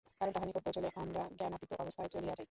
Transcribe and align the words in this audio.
কারণ 0.17 0.31
তাঁহার 0.33 0.47
নিকট 0.47 0.61
পৌঁছিলে 0.65 0.89
আমরা 0.95 1.21
জ্ঞানাতীত 1.39 1.71
অবস্থায় 1.75 2.09
চলিয়া 2.09 2.27
যাই। 2.27 2.39